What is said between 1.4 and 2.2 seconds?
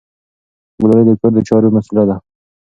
چارو مسؤله ده.